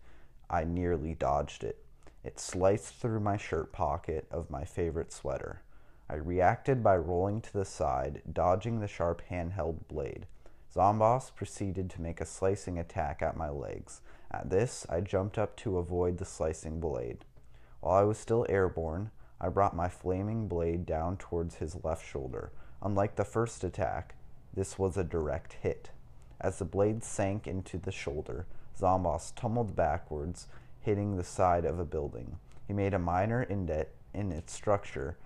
I 0.50 0.64
nearly 0.64 1.14
dodged 1.14 1.64
it. 1.64 1.84
It 2.24 2.38
sliced 2.38 2.94
through 2.94 3.20
my 3.20 3.36
shirt 3.36 3.72
pocket 3.72 4.26
of 4.30 4.50
my 4.50 4.64
favorite 4.64 5.12
sweater. 5.12 5.62
I 6.08 6.14
reacted 6.14 6.82
by 6.82 6.96
rolling 6.96 7.40
to 7.42 7.52
the 7.52 7.64
side, 7.64 8.22
dodging 8.30 8.80
the 8.80 8.88
sharp 8.88 9.22
handheld 9.30 9.88
blade. 9.88 10.26
Zomboss 10.74 11.30
proceeded 11.34 11.90
to 11.90 12.02
make 12.02 12.20
a 12.20 12.26
slicing 12.26 12.78
attack 12.78 13.22
at 13.22 13.36
my 13.36 13.48
legs. 13.48 14.00
At 14.30 14.50
this, 14.50 14.86
I 14.88 15.00
jumped 15.00 15.38
up 15.38 15.56
to 15.58 15.78
avoid 15.78 16.18
the 16.18 16.24
slicing 16.24 16.80
blade. 16.80 17.24
While 17.80 17.94
I 17.94 18.02
was 18.02 18.18
still 18.18 18.46
airborne, 18.48 19.10
I 19.40 19.48
brought 19.48 19.76
my 19.76 19.88
flaming 19.88 20.48
blade 20.48 20.86
down 20.86 21.16
towards 21.16 21.56
his 21.56 21.84
left 21.84 22.06
shoulder. 22.06 22.52
Unlike 22.82 23.16
the 23.16 23.24
first 23.24 23.62
attack, 23.62 24.16
this 24.52 24.78
was 24.78 24.96
a 24.96 25.04
direct 25.04 25.54
hit. 25.54 25.90
As 26.40 26.58
the 26.58 26.64
blade 26.64 27.04
sank 27.04 27.46
into 27.46 27.78
the 27.78 27.92
shoulder, 27.92 28.46
Zomboss 28.78 29.32
tumbled 29.36 29.76
backwards, 29.76 30.48
hitting 30.80 31.16
the 31.16 31.24
side 31.24 31.64
of 31.64 31.78
a 31.78 31.84
building. 31.84 32.36
He 32.66 32.72
made 32.72 32.92
a 32.92 32.98
minor 32.98 33.44
indent 33.44 33.88
in 34.12 34.32
its 34.32 34.52
structure, 34.52 35.16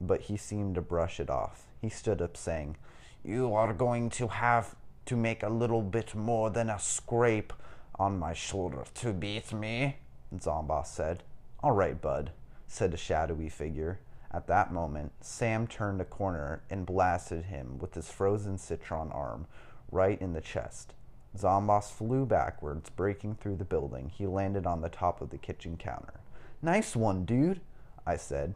but 0.00 0.22
he 0.22 0.36
seemed 0.36 0.76
to 0.76 0.80
brush 0.80 1.18
it 1.18 1.28
off. 1.28 1.64
He 1.80 1.88
stood 1.88 2.22
up, 2.22 2.36
saying, 2.36 2.76
You 3.24 3.54
are 3.54 3.72
going 3.74 4.10
to 4.10 4.28
have 4.28 4.76
to 5.06 5.16
make 5.16 5.42
a 5.42 5.48
little 5.48 5.82
bit 5.82 6.14
more 6.14 6.50
than 6.50 6.70
a 6.70 6.78
scrape 6.78 7.52
on 7.98 8.18
my 8.18 8.32
shoulder 8.32 8.84
to 8.94 9.12
beat 9.12 9.52
me, 9.52 9.96
Zomboss 10.38 10.86
said. 10.86 11.24
All 11.62 11.72
right, 11.72 12.00
bud, 12.00 12.30
said 12.68 12.94
a 12.94 12.96
shadowy 12.96 13.48
figure. 13.48 13.98
At 14.32 14.46
that 14.46 14.72
moment, 14.72 15.12
Sam 15.20 15.66
turned 15.66 16.00
a 16.00 16.04
corner 16.04 16.62
and 16.70 16.86
blasted 16.86 17.46
him 17.46 17.78
with 17.78 17.94
his 17.94 18.10
frozen 18.10 18.58
citron 18.58 19.10
arm 19.10 19.46
right 19.90 20.20
in 20.20 20.32
the 20.32 20.40
chest. 20.40 20.94
Zomboss 21.36 21.90
flew 21.90 22.26
backwards, 22.26 22.90
breaking 22.90 23.36
through 23.36 23.56
the 23.56 23.64
building. 23.64 24.10
He 24.14 24.26
landed 24.26 24.66
on 24.66 24.80
the 24.80 24.88
top 24.88 25.20
of 25.20 25.30
the 25.30 25.38
kitchen 25.38 25.76
counter. 25.76 26.20
Nice 26.62 26.94
one, 26.94 27.24
dude, 27.24 27.60
I 28.06 28.16
said. 28.16 28.54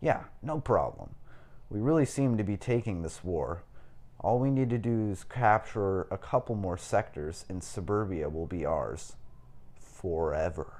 Yeah, 0.00 0.24
no 0.42 0.60
problem. 0.60 1.14
We 1.68 1.80
really 1.80 2.06
seem 2.06 2.36
to 2.36 2.44
be 2.44 2.56
taking 2.56 3.02
this 3.02 3.22
war. 3.22 3.62
All 4.18 4.38
we 4.38 4.50
need 4.50 4.70
to 4.70 4.78
do 4.78 5.10
is 5.10 5.24
capture 5.24 6.02
a 6.10 6.18
couple 6.18 6.54
more 6.54 6.76
sectors, 6.76 7.44
and 7.48 7.62
suburbia 7.62 8.28
will 8.28 8.46
be 8.46 8.66
ours. 8.66 9.16
Forever. 9.78 10.72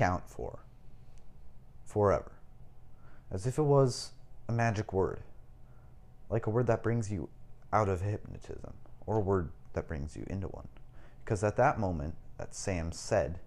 Account 0.00 0.30
for. 0.30 0.60
Forever. 1.84 2.32
As 3.30 3.46
if 3.46 3.58
it 3.58 3.64
was 3.64 4.12
a 4.48 4.52
magic 4.52 4.94
word. 4.94 5.20
Like 6.30 6.46
a 6.46 6.50
word 6.50 6.68
that 6.68 6.82
brings 6.82 7.12
you 7.12 7.28
out 7.70 7.90
of 7.90 8.00
hypnotism, 8.00 8.72
or 9.04 9.18
a 9.18 9.20
word 9.20 9.50
that 9.74 9.88
brings 9.88 10.16
you 10.16 10.24
into 10.30 10.46
one. 10.46 10.68
Because 11.22 11.44
at 11.44 11.58
that 11.58 11.78
moment 11.78 12.14
that 12.38 12.54
Sam 12.54 12.92
said, 12.92 13.40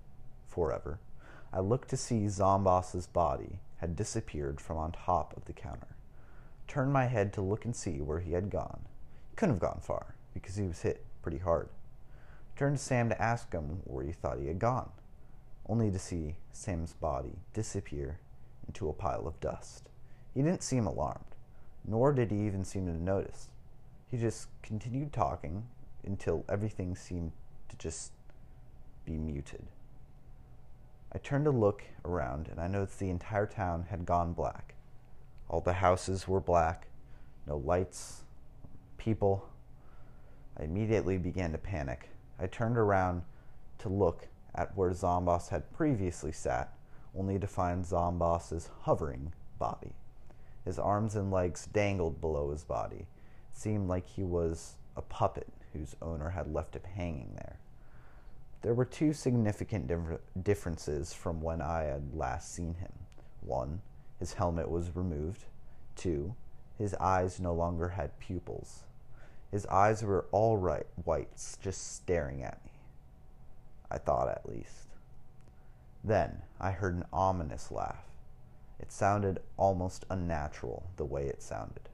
forever, 0.47 0.99
I 1.51 1.59
looked 1.59 1.89
to 1.89 1.97
see 1.97 2.27
Zomboss's 2.27 3.07
body 3.07 3.57
had 3.77 3.95
disappeared 3.95 4.61
from 4.61 4.77
on 4.77 4.91
top 4.91 5.35
of 5.35 5.45
the 5.45 5.53
counter. 5.53 5.95
Turned 6.67 6.93
my 6.93 7.07
head 7.07 7.33
to 7.33 7.41
look 7.41 7.65
and 7.65 7.75
see 7.75 7.99
where 7.99 8.19
he 8.19 8.33
had 8.33 8.51
gone. 8.51 8.81
He 9.31 9.35
couldn't 9.37 9.55
have 9.55 9.59
gone 9.59 9.81
far, 9.81 10.13
because 10.35 10.57
he 10.57 10.67
was 10.67 10.83
hit 10.83 11.03
pretty 11.23 11.39
hard. 11.39 11.69
Turned 12.55 12.77
to 12.77 12.83
Sam 12.83 13.09
to 13.09 13.19
ask 13.19 13.51
him 13.51 13.81
where 13.85 14.05
he 14.05 14.11
thought 14.11 14.37
he 14.37 14.49
had 14.49 14.59
gone, 14.59 14.91
only 15.67 15.89
to 15.91 15.99
see 15.99 16.35
Sam's 16.51 16.93
body 16.93 17.39
disappear 17.53 18.19
into 18.67 18.89
a 18.89 18.93
pile 18.93 19.27
of 19.27 19.39
dust. 19.39 19.89
He 20.33 20.41
didn't 20.41 20.63
seem 20.63 20.87
alarmed, 20.87 21.35
nor 21.85 22.11
did 22.11 22.31
he 22.31 22.45
even 22.45 22.63
seem 22.63 22.85
to 22.87 23.03
notice. 23.03 23.49
He 24.09 24.17
just 24.17 24.47
continued 24.61 25.13
talking 25.13 25.63
until 26.05 26.45
everything 26.49 26.95
seemed 26.95 27.31
to 27.69 27.77
just 27.77 28.11
be 29.05 29.13
muted. 29.13 29.65
I 31.11 31.19
turned 31.19 31.45
to 31.45 31.51
look 31.51 31.83
around 32.05 32.47
and 32.47 32.59
I 32.59 32.67
noticed 32.67 32.99
the 32.99 33.09
entire 33.09 33.45
town 33.45 33.85
had 33.89 34.05
gone 34.05 34.33
black. 34.33 34.75
All 35.49 35.61
the 35.61 35.73
houses 35.73 36.27
were 36.27 36.39
black, 36.39 36.87
no 37.47 37.57
lights, 37.57 38.23
people. 38.97 39.47
I 40.57 40.63
immediately 40.63 41.17
began 41.17 41.51
to 41.51 41.57
panic. 41.57 42.09
I 42.39 42.47
turned 42.47 42.77
around 42.77 43.23
to 43.79 43.89
look 43.89 44.27
at 44.55 44.75
where 44.77 44.91
Zomboss 44.91 45.49
had 45.49 45.71
previously 45.73 46.31
sat, 46.31 46.73
only 47.17 47.39
to 47.39 47.47
find 47.47 47.85
Zomboss's 47.85 48.69
hovering 48.81 49.33
body. 49.59 49.93
His 50.65 50.79
arms 50.79 51.15
and 51.15 51.31
legs 51.31 51.67
dangled 51.67 52.21
below 52.21 52.51
his 52.51 52.63
body. 52.63 53.07
It 53.51 53.57
seemed 53.57 53.87
like 53.87 54.07
he 54.07 54.23
was 54.23 54.75
a 54.95 55.01
puppet 55.01 55.47
whose 55.73 55.95
owner 56.01 56.29
had 56.29 56.53
left 56.53 56.75
him 56.75 56.83
hanging 56.95 57.31
there. 57.35 57.57
There 58.61 58.73
were 58.73 58.85
two 58.85 59.11
significant 59.11 59.91
differences 60.41 61.13
from 61.13 61.41
when 61.41 61.61
I 61.61 61.83
had 61.83 62.15
last 62.15 62.53
seen 62.53 62.75
him. 62.75 62.93
One, 63.41 63.81
his 64.19 64.33
helmet 64.33 64.69
was 64.69 64.95
removed. 64.95 65.45
Two, 65.95 66.35
his 66.77 66.93
eyes 66.95 67.39
no 67.39 67.53
longer 67.53 67.89
had 67.89 68.19
pupils. 68.19 68.83
His 69.51 69.65
eyes 69.65 70.03
were 70.03 70.25
all 70.31 70.57
right, 70.57 70.87
whites, 71.03 71.57
just 71.61 71.95
staring 71.95 72.41
at 72.41 72.63
me. 72.65 72.71
I 73.93 73.99
thought 73.99 74.27
at 74.27 74.49
least. 74.49 74.87
Then 76.03 76.41
I 76.59 76.71
heard 76.71 76.95
an 76.95 77.05
ominous 77.13 77.71
laugh. 77.71 78.03
It 78.79 78.91
sounded 78.91 79.39
almost 79.55 80.05
unnatural 80.09 80.83
the 80.97 81.05
way 81.05 81.27
it 81.27 81.43
sounded. 81.43 81.89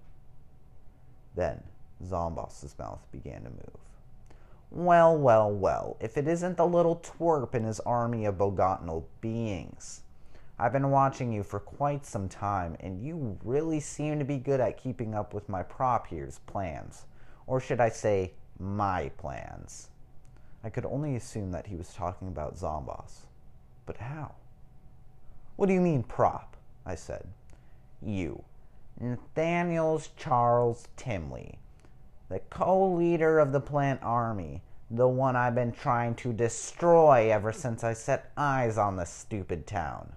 Then 1.35 1.61
Zomboss's 2.03 2.77
mouth 2.79 3.05
began 3.11 3.43
to 3.43 3.49
move. 3.49 3.79
Well, 4.71 5.17
well, 5.17 5.51
well, 5.51 5.97
if 5.99 6.17
it 6.17 6.27
isn't 6.27 6.55
the 6.55 6.65
little 6.65 6.95
twerp 6.95 7.53
and 7.53 7.65
his 7.65 7.79
army 7.81 8.25
of 8.25 8.37
botanical 8.37 9.07
beings. 9.19 10.01
I've 10.57 10.73
been 10.73 10.91
watching 10.91 11.31
you 11.33 11.43
for 11.43 11.59
quite 11.59 12.05
some 12.05 12.29
time, 12.29 12.75
and 12.79 13.01
you 13.01 13.37
really 13.43 13.79
seem 13.79 14.19
to 14.19 14.25
be 14.25 14.37
good 14.37 14.59
at 14.59 14.77
keeping 14.77 15.15
up 15.15 15.33
with 15.33 15.49
my 15.49 15.63
prop 15.63 16.07
here's 16.07 16.39
plans. 16.39 17.05
Or 17.47 17.59
should 17.59 17.79
I 17.79 17.89
say, 17.89 18.33
my 18.59 19.09
plans. 19.17 19.89
I 20.63 20.69
could 20.69 20.85
only 20.85 21.15
assume 21.15 21.51
that 21.51 21.67
he 21.67 21.75
was 21.75 21.93
talking 21.93 22.27
about 22.27 22.57
Zomboss. 22.57 23.25
But 23.85 23.97
how? 23.97 24.35
What 25.55 25.67
do 25.67 25.73
you 25.73 25.81
mean, 25.81 26.03
prop? 26.03 26.57
I 26.85 26.95
said. 26.95 27.27
You. 28.01 28.43
Nathaniels 28.99 30.09
Charles 30.17 30.87
Timley 30.97 31.59
the 32.29 32.39
co 32.51 32.93
leader 32.93 33.39
of 33.39 33.51
the 33.51 33.59
plant 33.59 33.99
army, 34.03 34.61
the 34.91 35.07
one 35.07 35.35
I've 35.35 35.55
been 35.55 35.71
trying 35.71 36.15
to 36.15 36.31
destroy 36.31 37.31
ever 37.31 37.51
since 37.51 37.83
I 37.83 37.93
set 37.93 38.31
eyes 38.37 38.77
on 38.77 38.95
this 38.95 39.09
stupid 39.09 39.65
town. 39.67 40.13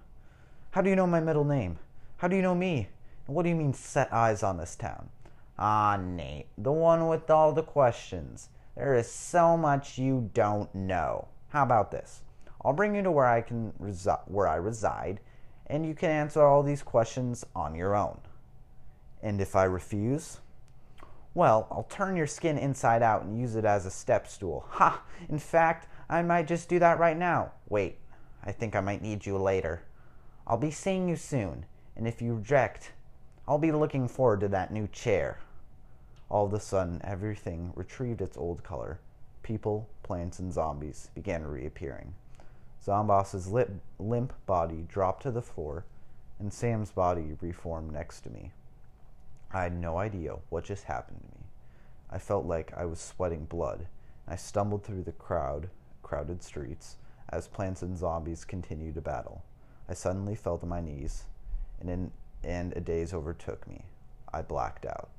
How 0.71 0.81
do 0.81 0.89
you 0.89 0.95
know 0.95 1.07
my 1.07 1.19
middle 1.19 1.43
name? 1.43 1.79
How 2.17 2.27
do 2.27 2.35
you 2.35 2.41
know 2.41 2.55
me? 2.55 2.87
And 3.27 3.35
what 3.35 3.43
do 3.43 3.49
you 3.49 3.55
mean, 3.55 3.73
set 3.73 4.13
eyes 4.13 4.43
on 4.43 4.57
this 4.57 4.75
town? 4.75 5.09
Ah, 5.57 5.97
Nate, 5.97 6.47
the 6.57 6.71
one 6.71 7.07
with 7.07 7.29
all 7.29 7.51
the 7.51 7.63
questions. 7.63 8.49
There 8.75 8.95
is 8.95 9.09
so 9.09 9.55
much 9.55 9.97
you 9.99 10.31
don't 10.33 10.73
know. 10.73 11.27
How 11.49 11.63
about 11.63 11.91
this? 11.91 12.21
I'll 12.65 12.73
bring 12.73 12.95
you 12.95 13.03
to 13.03 13.11
where 13.11 13.25
I 13.25 13.41
can 13.41 13.71
resi- 13.79 14.27
where 14.27 14.47
I 14.47 14.55
reside, 14.55 15.19
and 15.67 15.85
you 15.85 15.93
can 15.93 16.09
answer 16.09 16.41
all 16.41 16.63
these 16.63 16.81
questions 16.81 17.45
on 17.55 17.75
your 17.75 17.95
own. 17.95 18.19
And 19.21 19.39
if 19.39 19.55
I 19.55 19.65
refuse, 19.65 20.39
well, 21.35 21.67
I'll 21.71 21.87
turn 21.89 22.15
your 22.15 22.27
skin 22.27 22.57
inside 22.57 23.03
out 23.03 23.23
and 23.23 23.39
use 23.39 23.55
it 23.55 23.65
as 23.65 23.85
a 23.85 23.91
step 23.91 24.27
stool. 24.27 24.65
Ha! 24.71 25.03
In 25.29 25.39
fact, 25.39 25.87
I 26.09 26.21
might 26.21 26.47
just 26.47 26.67
do 26.67 26.79
that 26.79 26.99
right 26.99 27.17
now. 27.17 27.51
Wait, 27.69 27.99
I 28.43 28.51
think 28.51 28.75
I 28.75 28.81
might 28.81 29.01
need 29.01 29.25
you 29.25 29.37
later. 29.37 29.83
I'll 30.47 30.57
be 30.57 30.71
seeing 30.71 31.07
you 31.07 31.15
soon, 31.15 31.65
and 31.95 32.07
if 32.07 32.21
you 32.21 32.35
reject, 32.35 32.91
I'll 33.47 33.57
be 33.57 33.71
looking 33.71 34.07
forward 34.07 34.41
to 34.41 34.47
that 34.49 34.71
new 34.71 34.87
chair. 34.87 35.39
All 36.33 36.47
of 36.47 36.53
a 36.55 36.59
sudden, 36.59 36.99
everything 37.03 37.73
retrieved 37.75 38.19
its 38.19 38.37
old 38.37 38.63
color. 38.63 38.99
People, 39.43 39.87
plants, 40.01 40.39
and 40.39 40.51
zombies 40.51 41.11
began 41.13 41.45
reappearing. 41.45 42.15
Zomboss's 42.83 43.49
lip, 43.49 43.69
limp 43.99 44.33
body 44.47 44.83
dropped 44.89 45.21
to 45.21 45.31
the 45.31 45.43
floor, 45.43 45.85
and 46.39 46.51
Sam's 46.51 46.89
body 46.89 47.37
reformed 47.39 47.93
next 47.93 48.21
to 48.21 48.31
me. 48.31 48.51
I 49.51 49.61
had 49.61 49.79
no 49.79 49.99
idea 49.99 50.37
what 50.49 50.63
just 50.63 50.85
happened 50.85 51.19
to 51.21 51.37
me. 51.37 51.45
I 52.09 52.17
felt 52.17 52.47
like 52.47 52.73
I 52.75 52.85
was 52.85 52.99
sweating 52.99 53.45
blood. 53.45 53.85
I 54.27 54.35
stumbled 54.35 54.83
through 54.83 55.03
the 55.03 55.11
crowd, 55.11 55.69
crowded 56.01 56.41
streets, 56.41 56.95
as 57.29 57.47
plants 57.47 57.83
and 57.83 57.95
zombies 57.95 58.43
continued 58.43 58.95
to 58.95 59.01
battle. 59.01 59.43
I 59.87 59.93
suddenly 59.93 60.33
fell 60.33 60.57
to 60.57 60.65
my 60.65 60.81
knees, 60.81 61.25
and, 61.79 61.91
in, 61.91 62.11
and 62.43 62.75
a 62.75 62.81
daze 62.81 63.13
overtook 63.13 63.67
me. 63.67 63.85
I 64.33 64.41
blacked 64.41 64.87
out. 64.87 65.11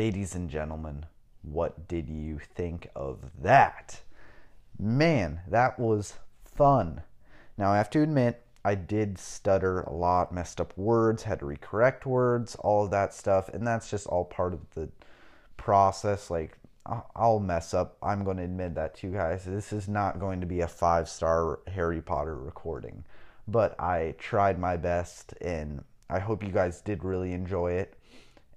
Ladies 0.00 0.34
and 0.34 0.48
gentlemen, 0.48 1.04
what 1.42 1.86
did 1.86 2.08
you 2.08 2.38
think 2.38 2.88
of 2.96 3.18
that? 3.38 4.00
man, 4.78 5.42
that 5.46 5.78
was 5.78 6.14
fun. 6.42 7.02
Now, 7.58 7.72
I 7.72 7.76
have 7.76 7.90
to 7.90 8.00
admit, 8.00 8.42
I 8.64 8.76
did 8.76 9.18
stutter 9.18 9.82
a 9.82 9.92
lot, 9.92 10.32
messed 10.32 10.58
up 10.58 10.72
words, 10.78 11.24
had 11.24 11.40
to 11.40 11.44
recorrect 11.44 12.06
words, 12.06 12.54
all 12.54 12.84
of 12.84 12.90
that 12.92 13.12
stuff, 13.12 13.50
and 13.50 13.66
that's 13.66 13.90
just 13.90 14.06
all 14.06 14.24
part 14.24 14.54
of 14.54 14.60
the 14.70 14.88
process. 15.58 16.30
Like, 16.30 16.56
I'll 17.14 17.38
mess 17.38 17.74
up. 17.74 17.98
I'm 18.02 18.24
going 18.24 18.38
to 18.38 18.44
admit 18.44 18.76
that 18.76 18.94
to 18.96 19.06
you 19.06 19.12
guys. 19.12 19.44
This 19.44 19.70
is 19.70 19.86
not 19.86 20.18
going 20.18 20.40
to 20.40 20.46
be 20.46 20.62
a 20.62 20.66
five 20.66 21.10
star 21.10 21.58
Harry 21.66 22.00
Potter 22.00 22.36
recording, 22.36 23.04
but 23.46 23.78
I 23.78 24.14
tried 24.16 24.58
my 24.58 24.78
best, 24.78 25.34
and 25.42 25.84
I 26.08 26.20
hope 26.20 26.42
you 26.42 26.52
guys 26.52 26.80
did 26.80 27.04
really 27.04 27.34
enjoy 27.34 27.72
it. 27.72 27.98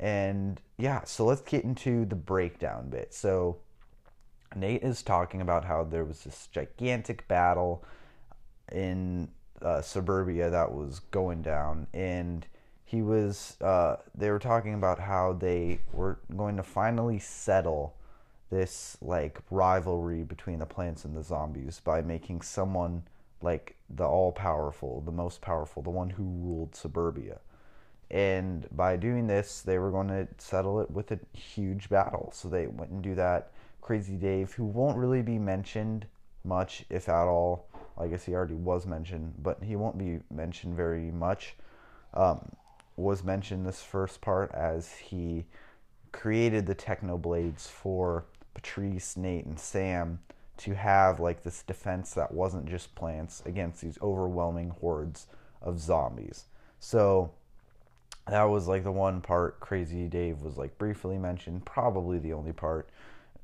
And 0.03 0.59
yeah, 0.77 1.05
so 1.05 1.23
let's 1.23 1.41
get 1.41 1.63
into 1.63 2.03
the 2.03 2.17
breakdown 2.17 2.89
bit. 2.89 3.13
So, 3.13 3.59
Nate 4.53 4.83
is 4.83 5.01
talking 5.01 5.39
about 5.39 5.63
how 5.63 5.85
there 5.85 6.03
was 6.03 6.25
this 6.25 6.49
gigantic 6.51 7.25
battle 7.29 7.85
in 8.69 9.29
uh, 9.61 9.81
suburbia 9.81 10.49
that 10.49 10.73
was 10.73 10.99
going 10.99 11.41
down, 11.41 11.87
and 11.93 12.45
he 12.83 13.01
was. 13.01 13.55
Uh, 13.61 13.95
they 14.13 14.29
were 14.29 14.39
talking 14.39 14.73
about 14.73 14.99
how 14.99 15.37
they 15.39 15.79
were 15.93 16.19
going 16.35 16.57
to 16.57 16.63
finally 16.63 17.17
settle 17.17 17.95
this 18.49 18.97
like 19.01 19.39
rivalry 19.49 20.23
between 20.23 20.59
the 20.59 20.65
plants 20.65 21.05
and 21.05 21.15
the 21.15 21.23
zombies 21.23 21.79
by 21.79 22.01
making 22.01 22.41
someone 22.41 23.03
like 23.41 23.77
the 23.89 24.03
all 24.03 24.33
powerful, 24.33 24.99
the 24.99 25.13
most 25.13 25.39
powerful, 25.39 25.81
the 25.81 25.89
one 25.89 26.09
who 26.09 26.23
ruled 26.23 26.75
suburbia. 26.75 27.39
And 28.13 28.67
by 28.71 28.95
doing 28.95 29.25
this, 29.25 29.61
they 29.61 29.79
were 29.79 29.89
going 29.89 30.07
to 30.09 30.27
settle 30.37 30.79
it 30.79 30.91
with 30.91 31.11
a 31.11 31.19
huge 31.35 31.89
battle. 31.89 32.31
So 32.31 32.47
they 32.47 32.67
went 32.67 32.91
and 32.91 33.01
do 33.01 33.15
that. 33.15 33.51
Crazy 33.81 34.17
Dave, 34.17 34.53
who 34.53 34.65
won't 34.65 34.99
really 34.99 35.23
be 35.23 35.39
mentioned 35.39 36.05
much, 36.45 36.85
if 36.91 37.09
at 37.09 37.27
all. 37.27 37.67
I 37.97 38.05
guess 38.07 38.23
he 38.23 38.35
already 38.35 38.53
was 38.53 38.85
mentioned, 38.85 39.33
but 39.41 39.63
he 39.63 39.75
won't 39.75 39.97
be 39.97 40.19
mentioned 40.31 40.75
very 40.75 41.11
much. 41.11 41.55
Um, 42.13 42.51
was 42.97 43.23
mentioned 43.23 43.65
this 43.65 43.81
first 43.81 44.21
part 44.21 44.51
as 44.53 44.93
he 44.93 45.45
created 46.11 46.67
the 46.67 46.75
Techno 46.75 47.17
Blades 47.17 47.65
for 47.67 48.25
Patrice, 48.53 49.17
Nate, 49.17 49.45
and 49.45 49.59
Sam 49.59 50.19
to 50.57 50.75
have 50.75 51.19
like 51.19 51.41
this 51.41 51.63
defense 51.63 52.13
that 52.13 52.31
wasn't 52.31 52.67
just 52.67 52.93
plants 52.93 53.41
against 53.47 53.81
these 53.81 53.97
overwhelming 54.03 54.69
hordes 54.69 55.25
of 55.63 55.79
zombies. 55.79 56.45
So 56.79 57.31
that 58.27 58.43
was 58.43 58.67
like 58.67 58.83
the 58.83 58.91
one 58.91 59.21
part 59.21 59.59
Crazy 59.59 60.07
Dave 60.07 60.41
was 60.41 60.57
like 60.57 60.77
briefly 60.77 61.17
mentioned, 61.17 61.65
probably 61.65 62.19
the 62.19 62.33
only 62.33 62.53
part. 62.53 62.89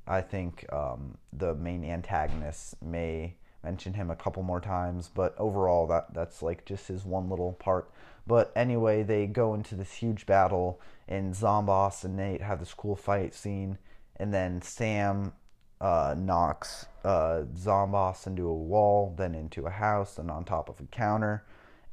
I 0.07 0.21
think 0.21 0.65
um, 0.73 1.17
the 1.33 1.53
main 1.55 1.83
antagonist 1.83 2.81
may 2.81 3.35
mention 3.63 3.93
him 3.93 4.09
a 4.09 4.15
couple 4.15 4.41
more 4.41 4.61
times, 4.61 5.09
but 5.13 5.35
overall 5.37 5.85
that 5.87 6.13
that's 6.13 6.41
like 6.41 6.65
just 6.65 6.87
his 6.87 7.05
one 7.05 7.29
little 7.29 7.53
part. 7.53 7.91
But 8.25 8.51
anyway, 8.55 9.03
they 9.03 9.25
go 9.27 9.53
into 9.53 9.75
this 9.75 9.93
huge 9.93 10.25
battle, 10.25 10.79
and 11.07 11.33
Zomboss 11.33 12.03
and 12.03 12.15
Nate 12.15 12.41
have 12.41 12.59
this 12.59 12.73
cool 12.73 12.95
fight 12.95 13.33
scene, 13.33 13.77
and 14.17 14.33
then 14.33 14.61
Sam 14.61 15.33
uh, 15.81 16.15
knocks 16.17 16.85
uh, 17.03 17.43
Zomboss 17.55 18.27
into 18.27 18.47
a 18.47 18.53
wall, 18.53 19.13
then 19.17 19.33
into 19.33 19.65
a 19.65 19.71
house, 19.71 20.17
and 20.17 20.29
on 20.29 20.45
top 20.45 20.69
of 20.69 20.79
a 20.79 20.83
counter, 20.83 21.43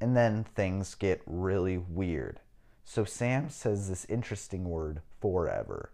and 0.00 0.16
then 0.16 0.44
things 0.44 0.94
get 0.94 1.22
really 1.26 1.78
weird. 1.78 2.40
So 2.88 3.04
Sam 3.04 3.50
says 3.50 3.88
this 3.88 4.06
interesting 4.08 4.64
word, 4.64 5.02
forever. 5.20 5.90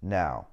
Now, 0.00 0.46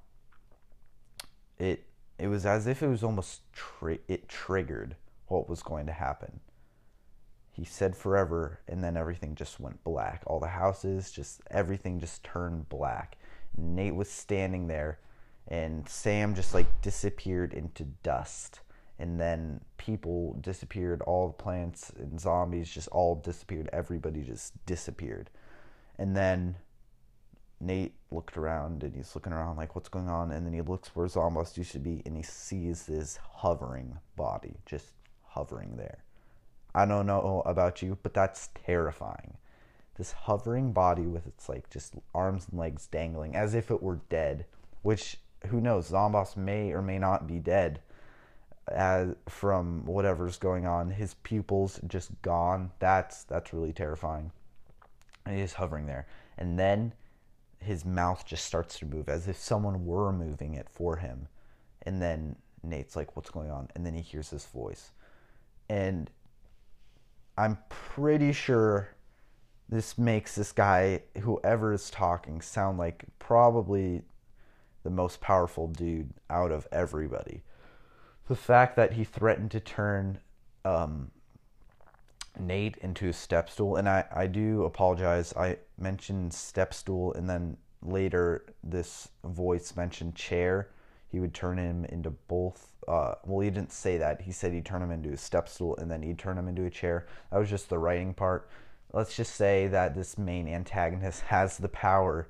it 1.59 1.85
it 2.17 2.27
was 2.27 2.43
as 2.45 2.65
if 2.65 2.81
it 2.81 2.87
was 2.87 3.03
almost 3.03 3.41
tri- 3.53 3.99
it 4.07 4.27
triggered 4.27 4.95
what 5.27 5.47
was 5.47 5.61
going 5.61 5.85
to 5.85 5.91
happen. 5.93 6.39
He 7.51 7.63
said 7.63 7.95
forever, 7.95 8.59
and 8.67 8.83
then 8.83 8.97
everything 8.97 9.35
just 9.35 9.59
went 9.59 9.83
black. 9.83 10.23
All 10.25 10.39
the 10.39 10.47
houses, 10.47 11.11
just 11.11 11.41
everything 11.51 11.99
just 11.99 12.23
turned 12.23 12.67
black. 12.67 13.17
Nate 13.55 13.95
was 13.95 14.09
standing 14.09 14.67
there, 14.67 14.99
and 15.47 15.87
Sam 15.87 16.33
just 16.33 16.55
like 16.55 16.81
disappeared 16.81 17.53
into 17.53 17.83
dust. 18.01 18.61
And 18.97 19.19
then 19.19 19.61
people 19.77 20.33
disappeared, 20.41 21.03
all 21.03 21.27
the 21.27 21.33
plants 21.33 21.91
and 21.97 22.19
zombies 22.19 22.71
just 22.71 22.87
all 22.87 23.15
disappeared. 23.15 23.69
Everybody 23.71 24.23
just 24.23 24.53
disappeared. 24.65 25.29
And 25.97 26.15
then 26.15 26.55
Nate 27.59 27.93
looked 28.11 28.37
around 28.37 28.83
and 28.83 28.95
he's 28.95 29.15
looking 29.15 29.33
around 29.33 29.57
like, 29.57 29.75
what's 29.75 29.89
going 29.89 30.09
on? 30.09 30.31
And 30.31 30.45
then 30.45 30.53
he 30.53 30.61
looks 30.61 30.95
where 30.95 31.07
Zomboss 31.07 31.57
used 31.57 31.71
to 31.71 31.79
be 31.79 32.01
and 32.05 32.15
he 32.15 32.23
sees 32.23 32.85
this 32.85 33.17
hovering 33.17 33.97
body 34.15 34.55
just 34.65 34.93
hovering 35.23 35.77
there. 35.77 36.03
I 36.73 36.85
don't 36.85 37.07
know 37.07 37.41
about 37.45 37.81
you, 37.81 37.97
but 38.03 38.13
that's 38.13 38.49
terrifying. 38.65 39.37
This 39.97 40.11
hovering 40.11 40.73
body 40.73 41.03
with 41.03 41.25
its 41.25 41.47
like 41.47 41.69
just 41.69 41.93
arms 42.13 42.47
and 42.49 42.59
legs 42.59 42.87
dangling 42.87 43.35
as 43.35 43.55
if 43.55 43.71
it 43.71 43.81
were 43.81 44.01
dead, 44.09 44.45
which 44.81 45.17
who 45.47 45.61
knows, 45.61 45.91
Zomboss 45.91 46.35
may 46.35 46.73
or 46.73 46.81
may 46.81 46.99
not 46.99 47.27
be 47.27 47.39
dead 47.39 47.79
as 48.67 49.15
from 49.29 49.85
whatever's 49.85 50.37
going 50.37 50.65
on. 50.65 50.89
His 50.89 51.13
pupils 51.13 51.79
just 51.87 52.21
gone. 52.21 52.71
That's 52.79 53.23
that's 53.23 53.53
really 53.53 53.71
terrifying. 53.71 54.31
And 55.25 55.37
he's 55.39 55.53
hovering 55.53 55.85
there. 55.85 56.07
And 56.37 56.59
then 56.59 56.93
his 57.59 57.83
mouth 57.83 58.25
just 58.25 58.45
starts 58.45 58.77
to 58.79 58.85
move 58.85 59.09
as 59.09 59.27
if 59.27 59.37
someone 59.37 59.85
were 59.85 60.11
moving 60.11 60.53
it 60.53 60.69
for 60.69 60.97
him. 60.97 61.27
And 61.83 62.01
then 62.01 62.35
Nate's 62.63 62.95
like, 62.95 63.15
What's 63.15 63.29
going 63.29 63.51
on? 63.51 63.69
And 63.75 63.85
then 63.85 63.93
he 63.93 64.01
hears 64.01 64.29
this 64.29 64.45
voice. 64.45 64.91
And 65.69 66.09
I'm 67.37 67.57
pretty 67.69 68.31
sure 68.31 68.89
this 69.67 69.97
makes 69.97 70.35
this 70.35 70.51
guy, 70.51 71.01
whoever 71.21 71.73
is 71.73 71.89
talking, 71.89 72.41
sound 72.41 72.77
like 72.77 73.03
probably 73.17 74.03
the 74.83 74.89
most 74.91 75.19
powerful 75.21 75.67
dude 75.67 76.13
out 76.29 76.51
of 76.51 76.67
everybody. 76.71 77.41
The 78.27 78.35
fact 78.35 78.75
that 78.75 78.93
he 78.93 79.03
threatened 79.03 79.51
to 79.51 79.59
turn 79.59 80.19
um, 80.63 81.11
Nate 82.39 82.77
into 82.77 83.09
a 83.09 83.13
step 83.13 83.49
stool, 83.49 83.75
and 83.75 83.87
I, 83.87 84.05
I 84.13 84.27
do 84.27 84.63
apologize. 84.63 85.33
I 85.35 85.57
mentioned 85.77 86.33
step 86.33 86.73
stool, 86.73 87.13
and 87.13 87.29
then 87.29 87.57
later 87.81 88.45
this 88.63 89.09
voice 89.23 89.75
mentioned 89.75 90.15
chair. 90.15 90.69
He 91.07 91.19
would 91.19 91.33
turn 91.33 91.57
him 91.57 91.85
into 91.85 92.09
both. 92.09 92.73
Uh, 92.87 93.15
well, 93.25 93.39
he 93.39 93.49
didn't 93.49 93.71
say 93.71 93.97
that. 93.97 94.21
He 94.21 94.31
said 94.31 94.53
he'd 94.53 94.65
turn 94.65 94.81
him 94.81 94.91
into 94.91 95.11
a 95.13 95.17
step 95.17 95.47
stool, 95.47 95.75
and 95.77 95.89
then 95.89 96.01
he'd 96.01 96.19
turn 96.19 96.37
him 96.37 96.47
into 96.47 96.65
a 96.65 96.69
chair. 96.69 97.07
That 97.31 97.37
was 97.37 97.49
just 97.49 97.69
the 97.69 97.79
writing 97.79 98.13
part. 98.13 98.49
Let's 98.91 99.15
just 99.15 99.35
say 99.35 99.67
that 99.67 99.95
this 99.95 100.17
main 100.17 100.47
antagonist 100.47 101.21
has 101.27 101.57
the 101.57 101.69
power, 101.69 102.27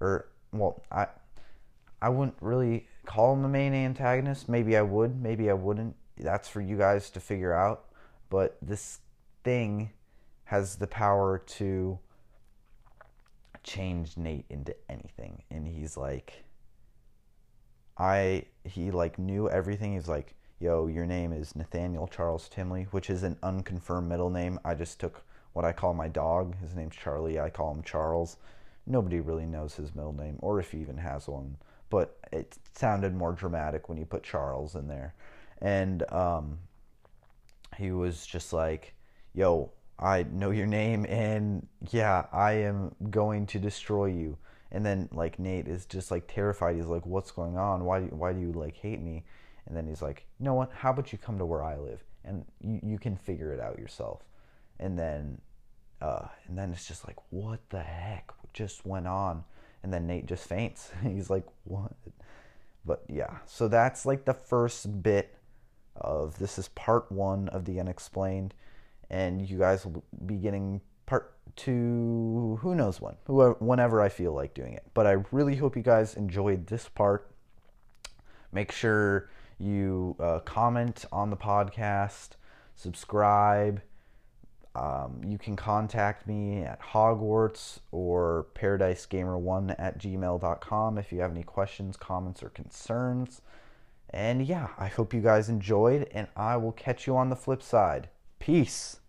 or 0.00 0.28
well, 0.52 0.82
I 0.90 1.06
I 2.00 2.08
wouldn't 2.08 2.36
really 2.40 2.86
call 3.06 3.32
him 3.32 3.42
the 3.42 3.48
main 3.48 3.74
antagonist. 3.74 4.48
Maybe 4.48 4.76
I 4.76 4.82
would. 4.82 5.20
Maybe 5.20 5.50
I 5.50 5.54
wouldn't. 5.54 5.96
That's 6.16 6.48
for 6.48 6.60
you 6.60 6.76
guys 6.76 7.10
to 7.10 7.20
figure 7.20 7.52
out. 7.52 7.86
But 8.30 8.56
this 8.60 9.00
thing 9.48 9.88
has 10.44 10.76
the 10.76 10.86
power 10.86 11.38
to 11.38 11.98
change 13.62 14.18
Nate 14.18 14.44
into 14.50 14.76
anything. 14.90 15.42
And 15.50 15.66
he's 15.66 15.96
like, 15.96 16.44
I, 17.96 18.44
he 18.64 18.90
like 18.90 19.18
knew 19.18 19.48
everything. 19.48 19.94
He's 19.94 20.06
like, 20.06 20.34
yo, 20.60 20.86
your 20.86 21.06
name 21.06 21.32
is 21.32 21.56
Nathaniel 21.56 22.06
Charles 22.06 22.50
Timley, 22.50 22.88
which 22.90 23.08
is 23.08 23.22
an 23.22 23.38
unconfirmed 23.42 24.06
middle 24.06 24.28
name. 24.28 24.60
I 24.66 24.74
just 24.74 25.00
took 25.00 25.24
what 25.54 25.64
I 25.64 25.72
call 25.72 25.94
my 25.94 26.08
dog. 26.08 26.54
His 26.60 26.74
name's 26.74 26.96
Charlie. 26.96 27.40
I 27.40 27.48
call 27.48 27.72
him 27.72 27.82
Charles. 27.82 28.36
Nobody 28.86 29.20
really 29.20 29.46
knows 29.46 29.74
his 29.74 29.94
middle 29.94 30.12
name 30.12 30.36
or 30.40 30.60
if 30.60 30.72
he 30.72 30.78
even 30.78 30.98
has 30.98 31.26
one, 31.26 31.56
but 31.88 32.18
it 32.32 32.58
sounded 32.74 33.14
more 33.14 33.32
dramatic 33.32 33.88
when 33.88 33.96
you 33.96 34.04
put 34.04 34.22
Charles 34.22 34.74
in 34.74 34.88
there. 34.88 35.14
And 35.62 36.04
um, 36.12 36.58
he 37.78 37.92
was 37.92 38.26
just 38.26 38.52
like, 38.52 38.92
yo, 39.34 39.72
I 39.98 40.24
know 40.30 40.50
your 40.50 40.66
name 40.66 41.04
and 41.08 41.66
yeah, 41.90 42.26
I 42.32 42.52
am 42.52 42.94
going 43.10 43.46
to 43.46 43.58
destroy 43.58 44.06
you. 44.06 44.38
And 44.70 44.84
then 44.84 45.08
like 45.12 45.38
Nate 45.38 45.66
is 45.66 45.86
just 45.86 46.10
like 46.10 46.32
terrified. 46.32 46.76
He's 46.76 46.86
like, 46.86 47.06
"What's 47.06 47.30
going 47.30 47.56
on? 47.56 47.84
Why 47.84 48.00
do, 48.00 48.06
why 48.06 48.32
do 48.32 48.40
you 48.40 48.52
like 48.52 48.76
hate 48.76 49.00
me?" 49.00 49.24
And 49.66 49.76
then 49.76 49.86
he's 49.86 50.02
like, 50.02 50.26
"You 50.38 50.44
know 50.44 50.54
what? 50.54 50.70
How 50.72 50.90
about 50.90 51.10
you 51.10 51.18
come 51.18 51.38
to 51.38 51.46
where 51.46 51.62
I 51.62 51.78
live 51.78 52.04
and 52.24 52.44
you, 52.60 52.80
you 52.82 52.98
can 52.98 53.16
figure 53.16 53.52
it 53.52 53.60
out 53.60 53.78
yourself." 53.78 54.22
And 54.78 54.98
then 54.98 55.40
uh, 56.02 56.26
and 56.46 56.56
then 56.56 56.70
it's 56.70 56.86
just 56.86 57.06
like, 57.06 57.16
"What 57.30 57.60
the 57.70 57.80
heck 57.80 58.30
just 58.52 58.84
went 58.84 59.06
on?" 59.06 59.44
And 59.82 59.92
then 59.92 60.06
Nate 60.06 60.26
just 60.26 60.46
faints. 60.46 60.90
he's 61.02 61.30
like, 61.30 61.46
"What?" 61.64 61.92
But 62.84 63.04
yeah, 63.08 63.38
so 63.46 63.68
that's 63.68 64.04
like 64.04 64.26
the 64.26 64.34
first 64.34 65.02
bit 65.02 65.34
of 65.96 66.38
this 66.38 66.58
is 66.58 66.68
part 66.68 67.10
1 67.10 67.48
of 67.48 67.64
the 67.64 67.80
unexplained 67.80 68.54
and 69.10 69.48
you 69.48 69.58
guys 69.58 69.84
will 69.84 70.04
be 70.26 70.36
getting 70.36 70.80
part 71.06 71.34
two 71.56 72.58
who 72.60 72.74
knows 72.74 73.00
when 73.00 73.14
whenever 73.58 74.00
i 74.00 74.08
feel 74.08 74.32
like 74.32 74.54
doing 74.54 74.74
it 74.74 74.84
but 74.94 75.06
i 75.06 75.16
really 75.32 75.56
hope 75.56 75.76
you 75.76 75.82
guys 75.82 76.14
enjoyed 76.14 76.66
this 76.66 76.88
part 76.88 77.30
make 78.52 78.70
sure 78.70 79.28
you 79.58 80.16
uh, 80.20 80.38
comment 80.40 81.04
on 81.12 81.30
the 81.30 81.36
podcast, 81.36 82.30
subscribe. 82.76 83.82
Um, 84.74 85.20
you 85.26 85.38
can 85.38 85.56
contact 85.56 86.26
me 86.28 86.62
at 86.62 86.80
Hogwarts 86.80 87.80
or 87.90 88.46
ParadiseGamer1 88.54 89.74
at 89.78 89.98
gmail.com 89.98 90.98
if 90.98 91.12
you 91.12 91.20
have 91.20 91.32
any 91.32 91.42
questions, 91.42 91.96
comments, 91.96 92.42
or 92.42 92.50
concerns. 92.50 93.42
And 94.10 94.46
yeah, 94.46 94.68
I 94.78 94.86
hope 94.86 95.12
you 95.12 95.20
guys 95.20 95.48
enjoyed, 95.48 96.08
and 96.12 96.28
I 96.36 96.56
will 96.56 96.72
catch 96.72 97.06
you 97.06 97.16
on 97.16 97.28
the 97.28 97.36
flip 97.36 97.62
side. 97.62 98.08
Peace. 98.38 99.00